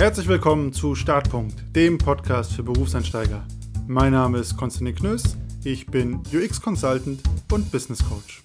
[0.00, 3.44] Herzlich willkommen zu Startpunkt, dem Podcast für Berufseinsteiger.
[3.88, 8.44] Mein Name ist Konstantin Knöss, ich bin UX Consultant und Business Coach.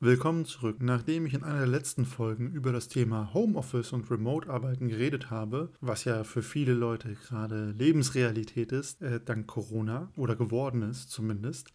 [0.00, 0.78] Willkommen zurück.
[0.80, 5.70] Nachdem ich in einer der letzten Folgen über das Thema Homeoffice und Remote-Arbeiten geredet habe,
[5.80, 11.72] was ja für viele Leute gerade Lebensrealität ist, äh, dank Corona oder geworden ist zumindest,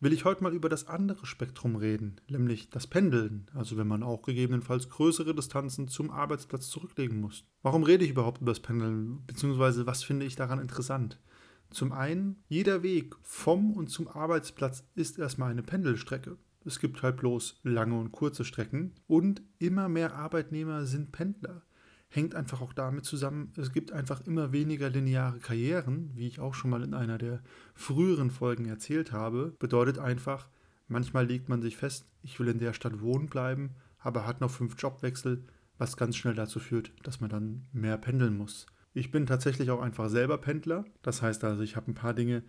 [0.00, 4.02] will ich heute mal über das andere Spektrum reden, nämlich das Pendeln, also wenn man
[4.02, 7.44] auch gegebenenfalls größere Distanzen zum Arbeitsplatz zurücklegen muss.
[7.62, 11.18] Warum rede ich überhaupt über das Pendeln, beziehungsweise was finde ich daran interessant?
[11.70, 16.36] Zum einen, jeder Weg vom und zum Arbeitsplatz ist erstmal eine Pendelstrecke.
[16.64, 21.62] Es gibt halt bloß lange und kurze Strecken und immer mehr Arbeitnehmer sind Pendler
[22.14, 26.54] hängt einfach auch damit zusammen, es gibt einfach immer weniger lineare Karrieren, wie ich auch
[26.54, 27.42] schon mal in einer der
[27.74, 29.54] früheren Folgen erzählt habe.
[29.58, 30.48] Bedeutet einfach,
[30.86, 34.50] manchmal legt man sich fest, ich will in der Stadt wohnen bleiben, aber hat noch
[34.50, 35.44] fünf Jobwechsel,
[35.76, 38.66] was ganz schnell dazu führt, dass man dann mehr pendeln muss.
[38.92, 42.44] Ich bin tatsächlich auch einfach selber Pendler, das heißt also, ich habe ein paar Dinge,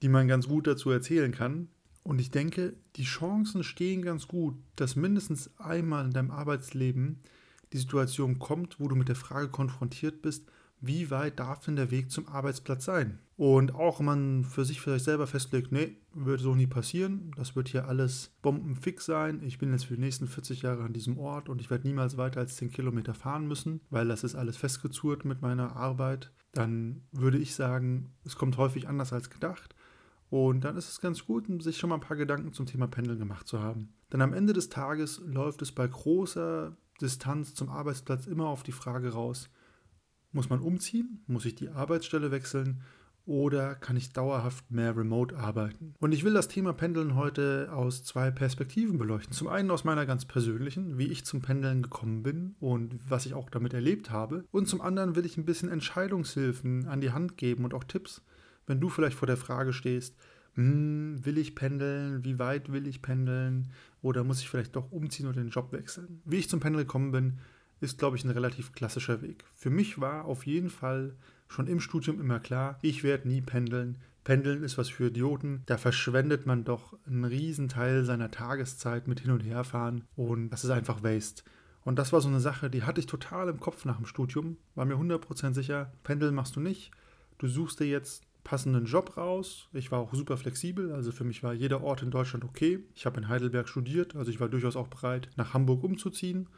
[0.00, 1.68] die man ganz gut dazu erzählen kann.
[2.02, 7.20] Und ich denke, die Chancen stehen ganz gut, dass mindestens einmal in deinem Arbeitsleben
[7.72, 11.90] die Situation kommt, wo du mit der Frage konfrontiert bist, wie weit darf denn der
[11.90, 13.18] Weg zum Arbeitsplatz sein?
[13.36, 17.54] Und auch wenn man für sich vielleicht selber festlegt, nee, wird so nie passieren, das
[17.54, 21.18] wird hier alles bombenfix sein, ich bin jetzt für die nächsten 40 Jahre an diesem
[21.18, 24.56] Ort und ich werde niemals weiter als 10 Kilometer fahren müssen, weil das ist alles
[24.56, 29.74] festgezurrt mit meiner Arbeit, dann würde ich sagen, es kommt häufig anders als gedacht.
[30.30, 33.18] Und dann ist es ganz gut, sich schon mal ein paar Gedanken zum Thema Pendeln
[33.18, 33.94] gemacht zu haben.
[34.12, 38.72] Denn am Ende des Tages läuft es bei großer Distanz zum Arbeitsplatz immer auf die
[38.72, 39.48] Frage raus,
[40.32, 41.24] muss man umziehen?
[41.26, 42.82] Muss ich die Arbeitsstelle wechseln?
[43.26, 45.94] Oder kann ich dauerhaft mehr remote arbeiten?
[46.00, 49.32] Und ich will das Thema Pendeln heute aus zwei Perspektiven beleuchten.
[49.32, 53.34] Zum einen aus meiner ganz persönlichen, wie ich zum Pendeln gekommen bin und was ich
[53.34, 54.44] auch damit erlebt habe.
[54.50, 58.22] Und zum anderen will ich ein bisschen Entscheidungshilfen an die Hand geben und auch Tipps,
[58.66, 60.16] wenn du vielleicht vor der Frage stehst,
[60.54, 63.70] hm, will ich pendeln, wie weit will ich pendeln
[64.02, 66.22] oder muss ich vielleicht doch umziehen oder den Job wechseln.
[66.24, 67.38] Wie ich zum Pendeln gekommen bin,
[67.80, 69.44] ist, glaube ich, ein relativ klassischer Weg.
[69.54, 71.16] Für mich war auf jeden Fall
[71.48, 73.98] schon im Studium immer klar, ich werde nie pendeln.
[74.22, 75.62] Pendeln ist was für Idioten.
[75.66, 80.50] Da verschwendet man doch einen riesen Teil seiner Tageszeit mit hin und her fahren und
[80.50, 81.42] das ist einfach Waste.
[81.82, 84.58] Und das war so eine Sache, die hatte ich total im Kopf nach dem Studium.
[84.74, 86.90] War mir 100% sicher, Pendeln machst du nicht.
[87.38, 89.68] Du suchst dir jetzt passenden Job raus.
[89.72, 92.80] Ich war auch super flexibel, also für mich war jeder Ort in Deutschland okay.
[92.94, 96.48] Ich habe in Heidelberg studiert, also ich war durchaus auch bereit, nach Hamburg umzuziehen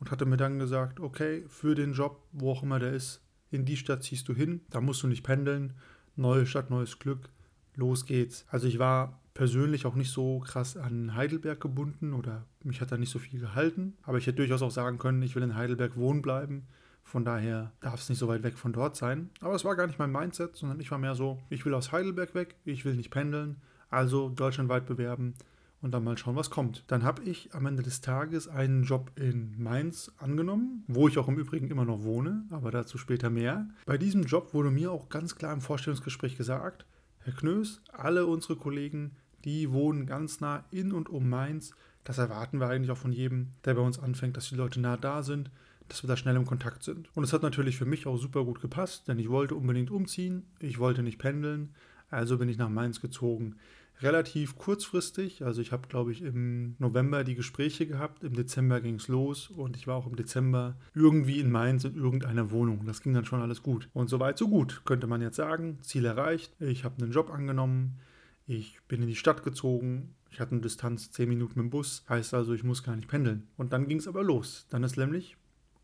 [0.00, 3.64] und hatte mir dann gesagt, okay, für den Job, wo auch immer der ist, in
[3.64, 5.72] die Stadt ziehst du hin, da musst du nicht pendeln.
[6.16, 7.30] Neue Stadt, neues Glück,
[7.74, 8.44] los geht's.
[8.48, 12.96] Also ich war persönlich auch nicht so krass an Heidelberg gebunden oder mich hat da
[12.96, 15.96] nicht so viel gehalten, aber ich hätte durchaus auch sagen können, ich will in Heidelberg
[15.96, 16.66] wohnen bleiben
[17.08, 19.30] von daher darf es nicht so weit weg von dort sein.
[19.40, 21.90] Aber es war gar nicht mein Mindset, sondern ich war mehr so, ich will aus
[21.90, 23.56] Heidelberg weg, ich will nicht pendeln,
[23.88, 25.34] also deutschlandweit bewerben
[25.80, 26.84] und dann mal schauen, was kommt.
[26.88, 31.28] Dann habe ich am Ende des Tages einen Job in Mainz angenommen, wo ich auch
[31.28, 33.66] im Übrigen immer noch wohne, aber dazu später mehr.
[33.86, 36.84] Bei diesem Job wurde mir auch ganz klar im Vorstellungsgespräch gesagt,
[37.20, 39.12] Herr Knös, alle unsere Kollegen,
[39.44, 41.70] die wohnen ganz nah in und um Mainz.
[42.04, 44.98] Das erwarten wir eigentlich auch von jedem, der bei uns anfängt, dass die Leute nah
[44.98, 45.50] da sind
[45.88, 47.08] dass wir da schnell im Kontakt sind.
[47.14, 50.44] Und es hat natürlich für mich auch super gut gepasst, denn ich wollte unbedingt umziehen,
[50.60, 51.74] ich wollte nicht pendeln,
[52.10, 53.56] also bin ich nach Mainz gezogen.
[54.00, 58.94] Relativ kurzfristig, also ich habe, glaube ich, im November die Gespräche gehabt, im Dezember ging
[58.94, 62.86] es los und ich war auch im Dezember irgendwie in Mainz in irgendeiner Wohnung.
[62.86, 63.88] Das ging dann schon alles gut.
[63.92, 65.78] Und soweit, so gut, könnte man jetzt sagen.
[65.82, 67.98] Ziel erreicht, ich habe einen Job angenommen,
[68.46, 72.04] ich bin in die Stadt gezogen, ich hatte eine Distanz 10 Minuten mit dem Bus,
[72.08, 73.48] heißt also, ich muss gar nicht pendeln.
[73.56, 74.66] Und dann ging es aber los.
[74.70, 75.36] Dann ist nämlich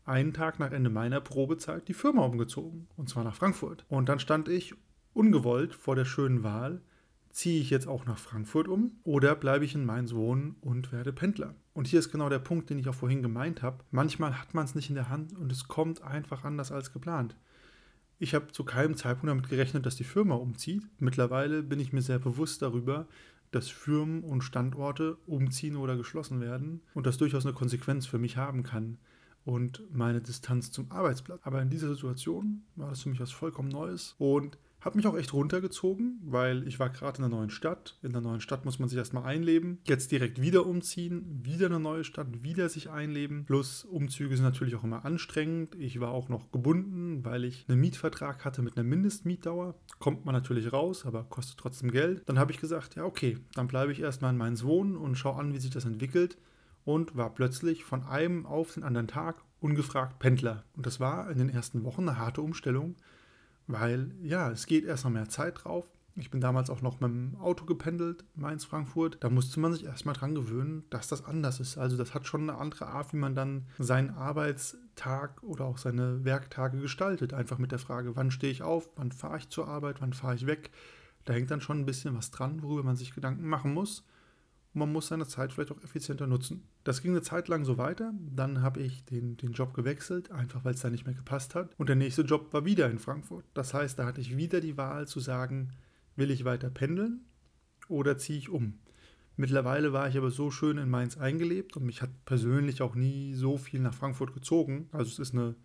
[0.05, 3.85] einen Tag nach Ende meiner Probezeit die Firma umgezogen, und zwar nach Frankfurt.
[3.89, 4.75] Und dann stand ich
[5.13, 6.81] ungewollt vor der schönen Wahl,
[7.29, 11.11] ziehe ich jetzt auch nach Frankfurt um oder bleibe ich in Mainz wohnen und werde
[11.11, 11.55] Pendler?
[11.73, 13.83] Und hier ist genau der Punkt, den ich auch vorhin gemeint habe.
[13.91, 17.35] Manchmal hat man es nicht in der Hand und es kommt einfach anders als geplant.
[18.19, 20.83] Ich habe zu keinem Zeitpunkt damit gerechnet, dass die Firma umzieht.
[20.99, 23.07] Mittlerweile bin ich mir sehr bewusst darüber,
[23.51, 28.37] dass Firmen und Standorte umziehen oder geschlossen werden und das durchaus eine Konsequenz für mich
[28.37, 28.97] haben kann
[29.45, 31.39] und meine Distanz zum Arbeitsplatz.
[31.43, 35.17] Aber in dieser Situation war das für mich was vollkommen Neues und hat mich auch
[35.17, 37.97] echt runtergezogen, weil ich war gerade in einer neuen Stadt.
[38.03, 39.79] In der neuen Stadt muss man sich erstmal einleben.
[39.87, 43.45] Jetzt direkt wieder umziehen, wieder eine neue Stadt, wieder sich einleben.
[43.45, 45.73] Plus Umzüge sind natürlich auch immer anstrengend.
[45.73, 49.73] Ich war auch noch gebunden, weil ich einen Mietvertrag hatte mit einer Mindestmietdauer.
[49.97, 52.21] Kommt man natürlich raus, aber kostet trotzdem Geld.
[52.27, 55.39] Dann habe ich gesagt, ja okay, dann bleibe ich erstmal in Mainz wohnen und schaue
[55.39, 56.37] an, wie sich das entwickelt
[56.85, 60.63] und war plötzlich von einem auf den anderen Tag ungefragt Pendler.
[60.75, 62.95] Und das war in den ersten Wochen eine harte Umstellung,
[63.67, 65.85] weil ja, es geht erst noch mehr Zeit drauf.
[66.17, 69.17] Ich bin damals auch noch mit dem Auto gependelt, Mainz-Frankfurt.
[69.19, 71.77] Da musste man sich erstmal dran gewöhnen, dass das anders ist.
[71.77, 76.23] Also das hat schon eine andere Art, wie man dann seinen Arbeitstag oder auch seine
[76.23, 77.33] Werktage gestaltet.
[77.33, 80.35] Einfach mit der Frage, wann stehe ich auf, wann fahre ich zur Arbeit, wann fahre
[80.35, 80.71] ich weg.
[81.25, 84.05] Da hängt dann schon ein bisschen was dran, worüber man sich Gedanken machen muss.
[84.75, 86.67] Man muss seine Zeit vielleicht auch effizienter nutzen.
[86.83, 88.13] Das ging eine Zeit lang so weiter.
[88.35, 91.73] Dann habe ich den, den Job gewechselt, einfach weil es da nicht mehr gepasst hat.
[91.77, 93.45] Und der nächste Job war wieder in Frankfurt.
[93.53, 95.71] Das heißt, da hatte ich wieder die Wahl zu sagen,
[96.15, 97.25] Will ich weiter pendeln
[97.89, 98.79] oder ziehe ich um?
[99.35, 103.33] Mittlerweile war ich aber so schön in Mainz eingelebt und mich hat persönlich auch nie
[103.33, 104.87] so viel nach Frankfurt gezogen.
[104.93, 105.55] Also es ist eine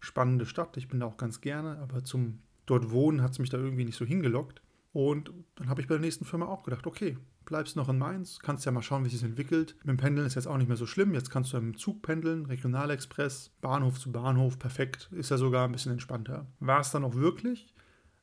[0.00, 3.50] spannende Stadt, ich bin da auch ganz gerne, aber zum dort wohnen hat es mich
[3.50, 4.62] da irgendwie nicht so hingelockt.
[4.94, 7.18] Und dann habe ich bei der nächsten Firma auch gedacht, okay,
[7.48, 9.74] bleibst noch in Mainz, kannst ja mal schauen, wie sich entwickelt.
[9.80, 11.14] Mit dem Pendeln ist jetzt auch nicht mehr so schlimm.
[11.14, 15.08] Jetzt kannst du im Zug pendeln, Regionalexpress, Bahnhof zu Bahnhof, perfekt.
[15.12, 16.46] Ist ja sogar ein bisschen entspannter.
[16.60, 17.74] War es dann auch wirklich?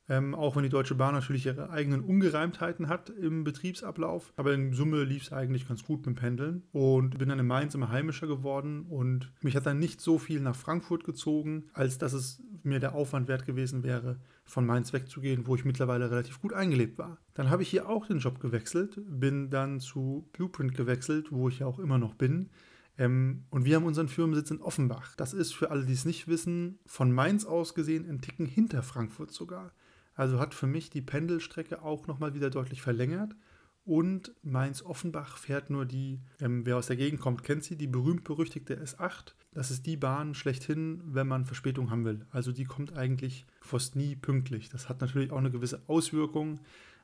[0.08, 4.32] Ähm, auch wenn die Deutsche Bahn natürlich ihre eigenen Ungereimtheiten hat im Betriebsablauf.
[4.36, 6.62] Aber in Summe lief es eigentlich ganz gut mit dem Pendeln.
[6.72, 8.86] Und bin dann in Mainz immer heimischer geworden.
[8.88, 12.94] Und mich hat dann nicht so viel nach Frankfurt gezogen, als dass es mir der
[12.94, 17.18] Aufwand wert gewesen wäre, von Mainz wegzugehen, wo ich mittlerweile relativ gut eingelebt war.
[17.34, 21.60] Dann habe ich hier auch den Job gewechselt, bin dann zu Blueprint gewechselt, wo ich
[21.60, 22.50] ja auch immer noch bin.
[22.98, 25.16] Ähm, und wir haben unseren Firmensitz in Offenbach.
[25.16, 28.84] Das ist für alle, die es nicht wissen, von Mainz aus gesehen ein Ticken hinter
[28.84, 29.74] Frankfurt sogar.
[30.14, 33.36] Also hat für mich die Pendelstrecke auch nochmal wieder deutlich verlängert.
[33.86, 38.82] Und Mainz-Offenbach fährt nur die, ähm, wer aus der Gegend kommt, kennt sie, die berühmt-berüchtigte
[38.84, 39.36] S8.
[39.54, 42.26] Das ist die Bahn schlechthin, wenn man Verspätung haben will.
[42.32, 44.70] Also die kommt eigentlich fast nie pünktlich.
[44.70, 46.60] Das hat natürlich auch eine gewisse Auswirkung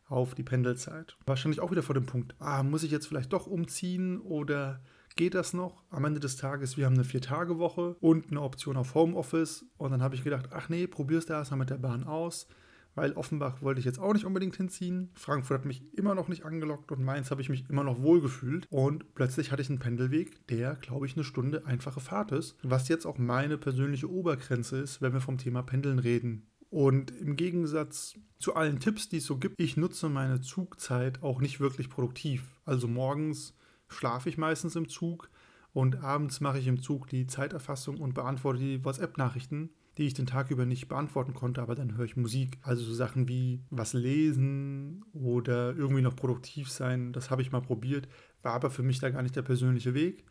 [0.07, 1.15] auf die Pendelzeit.
[1.27, 4.81] Wahrscheinlich auch wieder vor dem Punkt, ah, muss ich jetzt vielleicht doch umziehen oder
[5.15, 5.83] geht das noch?
[5.91, 9.65] Am Ende des Tages, wir haben eine Vier-Tage-Woche und eine Option auf Homeoffice.
[9.77, 12.47] Und dann habe ich gedacht, ach nee, probier's da erstmal mit der Bahn aus
[12.95, 15.09] weil Offenbach wollte ich jetzt auch nicht unbedingt hinziehen.
[15.15, 18.21] Frankfurt hat mich immer noch nicht angelockt und Mainz habe ich mich immer noch wohl
[18.21, 18.67] gefühlt.
[18.69, 22.89] Und plötzlich hatte ich einen Pendelweg, der, glaube ich, eine Stunde einfache Fahrt ist, was
[22.89, 26.47] jetzt auch meine persönliche Obergrenze ist, wenn wir vom Thema Pendeln reden.
[26.69, 31.41] Und im Gegensatz zu allen Tipps, die es so gibt, ich nutze meine Zugzeit auch
[31.41, 32.55] nicht wirklich produktiv.
[32.65, 33.55] Also morgens
[33.89, 35.29] schlafe ich meistens im Zug
[35.73, 39.69] und abends mache ich im Zug die Zeiterfassung und beantworte die WhatsApp-Nachrichten
[40.01, 42.57] die ich den Tag über nicht beantworten konnte, aber dann höre ich Musik.
[42.63, 47.62] Also so Sachen wie was lesen oder irgendwie noch produktiv sein, das habe ich mal
[47.62, 48.07] probiert,
[48.42, 50.25] war aber für mich da gar nicht der persönliche Weg.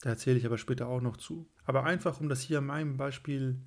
[0.00, 1.46] Da erzähle ich aber später auch noch zu.
[1.64, 3.60] Aber einfach, um das hier an meinem Beispiel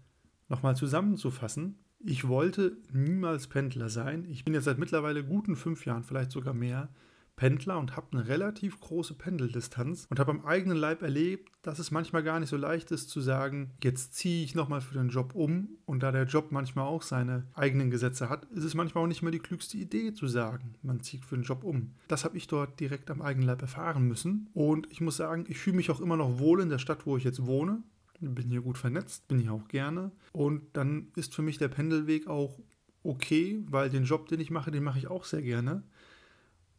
[0.49, 4.25] nochmal zusammenzufassen, ich wollte niemals Pendler sein.
[4.25, 6.89] Ich bin jetzt seit mittlerweile guten fünf Jahren, vielleicht sogar mehr,
[7.37, 11.91] Pendler und habe eine relativ große Pendeldistanz und habe am eigenen Leib erlebt, dass es
[11.91, 15.35] manchmal gar nicht so leicht ist zu sagen, jetzt ziehe ich nochmal für den Job
[15.35, 19.07] um und da der Job manchmal auch seine eigenen Gesetze hat, ist es manchmal auch
[19.07, 21.93] nicht mehr die klügste Idee zu sagen, man zieht für den Job um.
[22.07, 25.59] Das habe ich dort direkt am eigenen Leib erfahren müssen und ich muss sagen, ich
[25.59, 27.83] fühle mich auch immer noch wohl in der Stadt, wo ich jetzt wohne.
[28.19, 32.25] Bin hier gut vernetzt, bin hier auch gerne und dann ist für mich der Pendelweg
[32.25, 32.57] auch
[33.03, 35.83] okay, weil den Job, den ich mache, den mache ich auch sehr gerne.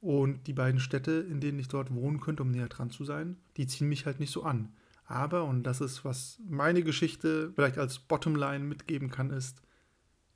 [0.00, 3.36] Und die beiden Städte, in denen ich dort wohnen könnte, um näher dran zu sein,
[3.56, 4.72] die ziehen mich halt nicht so an.
[5.06, 9.62] Aber, und das ist, was meine Geschichte vielleicht als Bottomline mitgeben kann, ist,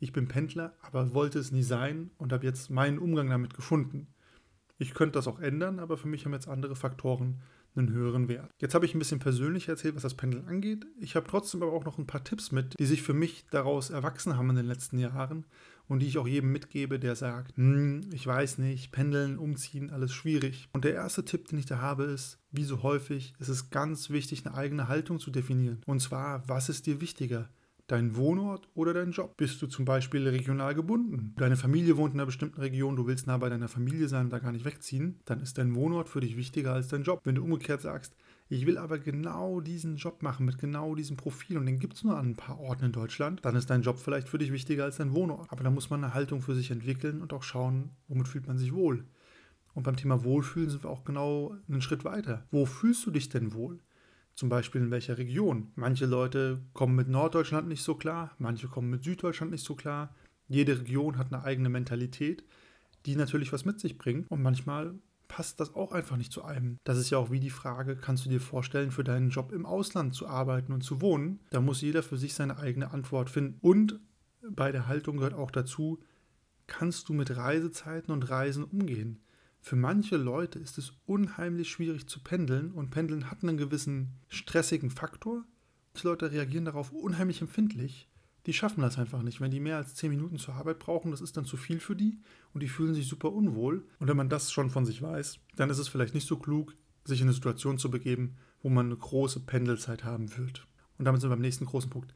[0.00, 4.08] ich bin Pendler, aber wollte es nie sein und habe jetzt meinen Umgang damit gefunden.
[4.78, 7.40] Ich könnte das auch ändern, aber für mich haben jetzt andere Faktoren
[7.76, 8.50] einen höheren Wert.
[8.58, 10.84] Jetzt habe ich ein bisschen persönlich erzählt, was das Pendeln angeht.
[10.98, 13.90] Ich habe trotzdem aber auch noch ein paar Tipps mit, die sich für mich daraus
[13.90, 15.46] erwachsen haben in den letzten Jahren
[15.88, 20.12] und die ich auch jedem mitgebe, der sagt, hm, ich weiß nicht, pendeln, umziehen, alles
[20.12, 20.68] schwierig.
[20.72, 24.10] Und der erste Tipp, den ich da habe, ist, wie so häufig, es ist ganz
[24.10, 25.80] wichtig, eine eigene Haltung zu definieren.
[25.86, 27.48] Und zwar, was ist dir wichtiger?
[27.88, 29.36] Dein Wohnort oder dein Job?
[29.36, 31.34] Bist du zum Beispiel regional gebunden?
[31.36, 34.32] Deine Familie wohnt in einer bestimmten Region, du willst nah bei deiner Familie sein und
[34.32, 37.20] da gar nicht wegziehen, dann ist dein Wohnort für dich wichtiger als dein Job.
[37.24, 38.14] Wenn du umgekehrt sagst,
[38.54, 42.04] ich will aber genau diesen Job machen mit genau diesem Profil und den gibt es
[42.04, 44.84] nur an ein paar Orten in Deutschland, dann ist dein Job vielleicht für dich wichtiger
[44.84, 45.50] als dein Wohnort.
[45.50, 48.58] Aber da muss man eine Haltung für sich entwickeln und auch schauen, womit fühlt man
[48.58, 49.06] sich wohl.
[49.72, 52.44] Und beim Thema Wohlfühlen sind wir auch genau einen Schritt weiter.
[52.50, 53.80] Wo fühlst du dich denn wohl?
[54.34, 55.72] Zum Beispiel in welcher Region?
[55.74, 60.14] Manche Leute kommen mit Norddeutschland nicht so klar, manche kommen mit Süddeutschland nicht so klar.
[60.48, 62.44] Jede Region hat eine eigene Mentalität,
[63.06, 64.30] die natürlich was mit sich bringt.
[64.30, 64.94] Und manchmal
[65.32, 66.78] passt das auch einfach nicht zu einem.
[66.84, 69.64] Das ist ja auch wie die Frage, kannst du dir vorstellen, für deinen Job im
[69.64, 71.40] Ausland zu arbeiten und zu wohnen?
[71.48, 73.56] Da muss jeder für sich seine eigene Antwort finden.
[73.62, 73.98] Und
[74.46, 76.00] bei der Haltung gehört auch dazu,
[76.66, 79.22] kannst du mit Reisezeiten und Reisen umgehen?
[79.62, 84.90] Für manche Leute ist es unheimlich schwierig zu pendeln und Pendeln hat einen gewissen stressigen
[84.90, 85.46] Faktor
[85.96, 88.06] Die Leute reagieren darauf unheimlich empfindlich.
[88.46, 89.40] Die schaffen das einfach nicht.
[89.40, 91.94] Wenn die mehr als 10 Minuten zur Arbeit brauchen, das ist dann zu viel für
[91.94, 92.18] die
[92.52, 93.84] und die fühlen sich super unwohl.
[93.98, 96.74] Und wenn man das schon von sich weiß, dann ist es vielleicht nicht so klug,
[97.04, 100.66] sich in eine Situation zu begeben, wo man eine große Pendelzeit haben wird.
[100.98, 102.14] Und damit sind wir beim nächsten großen Punkt.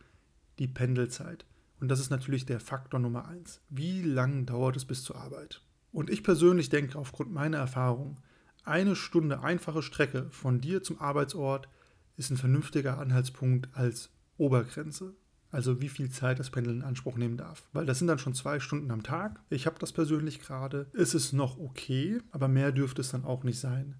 [0.59, 1.45] Die Pendelzeit.
[1.81, 3.61] Und das ist natürlich der Faktor Nummer eins.
[3.69, 5.63] Wie lang dauert es bis zur Arbeit?
[5.93, 8.19] Und ich persönlich denke, aufgrund meiner Erfahrung,
[8.65, 11.69] eine Stunde einfache Strecke von dir zum Arbeitsort
[12.17, 15.15] ist ein vernünftiger Anhaltspunkt als Obergrenze.
[15.51, 17.65] Also wie viel Zeit das Pendeln in Anspruch nehmen darf.
[17.73, 19.41] Weil das sind dann schon zwei Stunden am Tag.
[19.49, 20.87] Ich habe das persönlich gerade.
[20.93, 23.97] Ist es noch okay, aber mehr dürfte es dann auch nicht sein.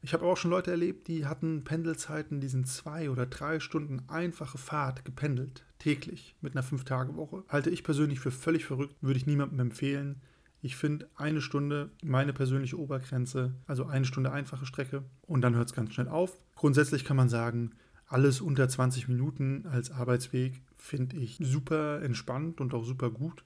[0.00, 4.04] Ich habe auch schon Leute erlebt, die hatten Pendelzeiten, die sind zwei oder drei Stunden
[4.08, 7.42] einfache Fahrt gependelt, täglich, mit einer Fünf-Tage-Woche.
[7.48, 10.20] Halte ich persönlich für völlig verrückt, würde ich niemandem empfehlen.
[10.60, 15.68] Ich finde eine Stunde meine persönliche Obergrenze, also eine Stunde einfache Strecke und dann hört
[15.68, 16.36] es ganz schnell auf.
[16.54, 17.72] Grundsätzlich kann man sagen,
[18.06, 23.44] alles unter 20 Minuten als Arbeitsweg finde ich super entspannt und auch super gut.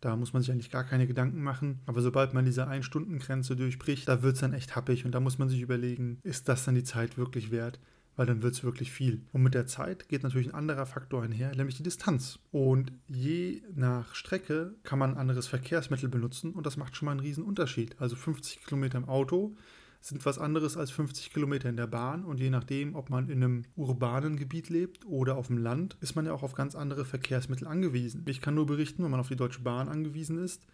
[0.00, 1.80] Da muss man sich eigentlich gar keine Gedanken machen.
[1.86, 5.38] Aber sobald man diese Ein-Stunden-Grenze durchbricht, da wird es dann echt happig und da muss
[5.38, 7.78] man sich überlegen, ist das dann die Zeit wirklich wert?
[8.16, 9.22] Weil dann wird es wirklich viel.
[9.32, 12.38] Und mit der Zeit geht natürlich ein anderer Faktor einher, nämlich die Distanz.
[12.50, 17.12] Und je nach Strecke kann man ein anderes Verkehrsmittel benutzen und das macht schon mal
[17.12, 18.00] einen riesen Unterschied.
[18.00, 19.56] Also 50 Kilometer im Auto
[20.00, 23.42] sind was anderes als 50 Kilometer in der Bahn und je nachdem, ob man in
[23.42, 27.04] einem urbanen Gebiet lebt oder auf dem Land, ist man ja auch auf ganz andere
[27.04, 28.24] Verkehrsmittel angewiesen.
[28.26, 30.66] Ich kann nur berichten, wenn man auf die Deutsche Bahn angewiesen ist,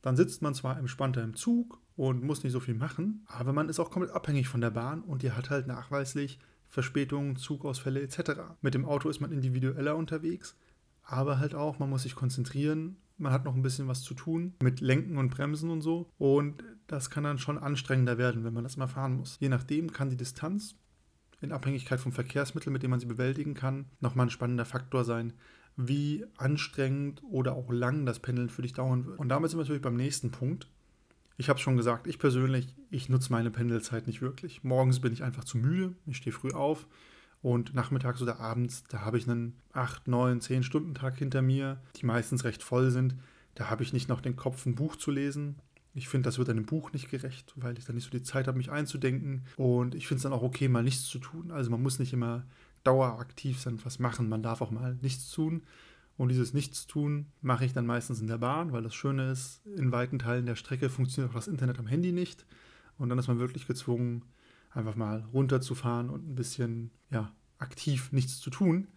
[0.00, 3.68] dann sitzt man zwar entspannter im Zug und muss nicht so viel machen, aber man
[3.68, 6.38] ist auch komplett abhängig von der Bahn und die hat halt nachweislich
[6.68, 8.40] Verspätungen, Zugausfälle etc.
[8.62, 10.56] Mit dem Auto ist man individueller unterwegs,
[11.02, 14.54] aber halt auch, man muss sich konzentrieren man hat noch ein bisschen was zu tun
[14.62, 16.10] mit Lenken und Bremsen und so.
[16.18, 19.38] Und das kann dann schon anstrengender werden, wenn man das mal fahren muss.
[19.40, 20.74] Je nachdem kann die Distanz
[21.40, 25.32] in Abhängigkeit vom Verkehrsmittel, mit dem man sie bewältigen kann, nochmal ein spannender Faktor sein,
[25.76, 29.18] wie anstrengend oder auch lang das Pendeln für dich dauern wird.
[29.18, 30.68] Und damit sind wir natürlich beim nächsten Punkt.
[31.38, 34.62] Ich habe es schon gesagt, ich persönlich, ich nutze meine Pendelzeit nicht wirklich.
[34.62, 36.86] Morgens bin ich einfach zu müde, ich stehe früh auf,
[37.40, 41.80] und nachmittags oder abends, da habe ich einen 8, 9, 10 Stunden Tag hinter mir,
[41.96, 43.16] die meistens recht voll sind.
[43.54, 45.56] Da habe ich nicht noch den Kopf, ein Buch zu lesen.
[45.94, 48.46] Ich finde, das wird einem Buch nicht gerecht, weil ich dann nicht so die Zeit
[48.46, 49.44] habe, mich einzudenken.
[49.56, 51.50] Und ich finde es dann auch okay, mal nichts zu tun.
[51.50, 52.46] Also man muss nicht immer
[52.82, 54.28] daueraktiv sein, was machen.
[54.28, 55.62] Man darf auch mal nichts tun.
[56.16, 59.92] Und dieses Nichtstun mache ich dann meistens in der Bahn, weil das Schöne ist, in
[59.92, 62.46] weiten Teilen der Strecke funktioniert auch das Internet am Handy nicht.
[62.98, 64.24] Und dann ist man wirklich gezwungen,
[64.70, 68.88] einfach mal runterzufahren und ein bisschen ja, aktiv nichts zu tun.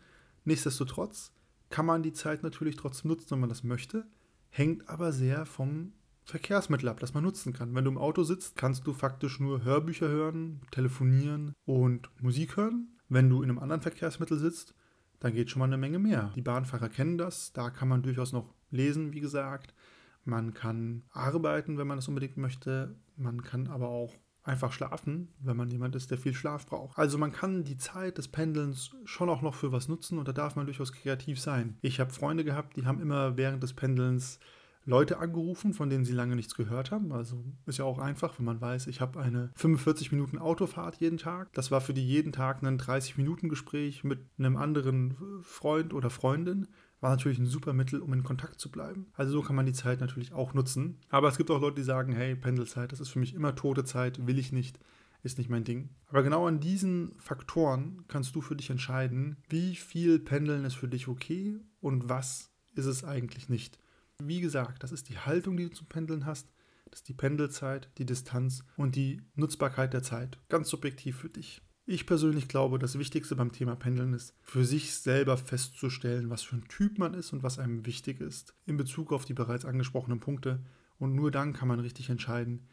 [0.44, 1.34] Nichtsdestotrotz
[1.70, 4.06] kann man die Zeit natürlich trotzdem nutzen, wenn man das möchte,
[4.50, 5.94] hängt aber sehr vom
[6.26, 7.74] Verkehrsmittel ab, das man nutzen kann.
[7.76, 12.98] Wenn du im Auto sitzt, kannst du faktisch nur Hörbücher hören, telefonieren und Musik hören.
[13.10, 14.74] Wenn du in einem anderen Verkehrsmittel sitzt,
[15.20, 16.32] dann geht schon mal eine Menge mehr.
[16.36, 19.74] Die Bahnfahrer kennen das, da kann man durchaus noch lesen, wie gesagt.
[20.24, 22.96] Man kann arbeiten, wenn man das unbedingt möchte.
[23.16, 26.98] Man kann aber auch einfach schlafen, wenn man jemand ist, der viel Schlaf braucht.
[26.98, 30.34] Also man kann die Zeit des Pendelns schon auch noch für was nutzen und da
[30.34, 31.78] darf man durchaus kreativ sein.
[31.82, 34.40] Ich habe Freunde gehabt, die haben immer während des Pendelns
[34.86, 37.12] Leute angerufen, von denen sie lange nichts gehört haben.
[37.12, 41.18] Also ist ja auch einfach, wenn man weiß, ich habe eine 45 Minuten Autofahrt jeden
[41.18, 41.52] Tag.
[41.54, 46.10] Das war für die jeden Tag ein 30 Minuten Gespräch mit einem anderen Freund oder
[46.10, 46.68] Freundin
[47.02, 49.08] war natürlich ein super Mittel, um in Kontakt zu bleiben.
[49.14, 50.98] Also so kann man die Zeit natürlich auch nutzen.
[51.10, 53.84] Aber es gibt auch Leute, die sagen, hey, Pendelzeit, das ist für mich immer tote
[53.84, 54.80] Zeit, will ich nicht,
[55.22, 55.90] ist nicht mein Ding.
[56.08, 60.88] Aber genau an diesen Faktoren kannst du für dich entscheiden, wie viel Pendeln ist für
[60.88, 63.78] dich okay und was ist es eigentlich nicht.
[64.24, 66.52] Wie gesagt, das ist die Haltung, die du zum Pendeln hast.
[66.90, 70.40] Das ist die Pendelzeit, die Distanz und die Nutzbarkeit der Zeit.
[70.50, 71.62] Ganz subjektiv für dich.
[71.88, 76.56] Ich persönlich glaube, das Wichtigste beim Thema Pendeln ist, für sich selber festzustellen, was für
[76.56, 80.20] ein Typ man ist und was einem wichtig ist, in Bezug auf die bereits angesprochenen
[80.20, 80.64] Punkte.
[80.98, 82.68] Und nur dann kann man richtig entscheiden,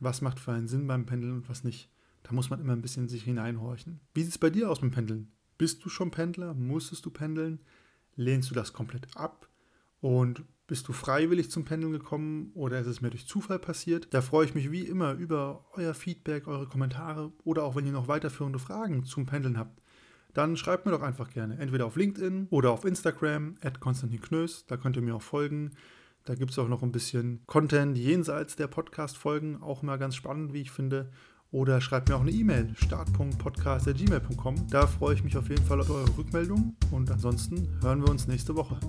[0.00, 1.90] was macht für einen Sinn beim Pendeln und was nicht.
[2.22, 4.00] Da muss man immer ein bisschen sich hineinhorchen.
[4.14, 5.30] Wie sieht es bei dir aus mit Pendeln?
[5.58, 6.54] Bist du schon Pendler?
[6.54, 7.60] Musstest du pendeln?
[8.16, 9.48] Lehnst du das komplett ab?
[10.00, 14.08] Und bist du freiwillig zum Pendeln gekommen oder ist es mir durch Zufall passiert?
[14.12, 17.92] Da freue ich mich wie immer über euer Feedback, eure Kommentare oder auch wenn ihr
[17.92, 19.82] noch weiterführende Fragen zum Pendeln habt.
[20.32, 24.66] Dann schreibt mir doch einfach gerne, entweder auf LinkedIn oder auf Instagram, at Konstantin Knös,
[24.66, 25.72] da könnt ihr mir auch folgen.
[26.24, 30.54] Da gibt es auch noch ein bisschen Content jenseits der Podcast-Folgen, auch immer ganz spannend,
[30.54, 31.10] wie ich finde.
[31.50, 34.66] Oder schreibt mir auch eine E-Mail, start.podcast.gmail.com.
[34.70, 38.26] Da freue ich mich auf jeden Fall auf eure Rückmeldung und ansonsten hören wir uns
[38.26, 38.80] nächste Woche.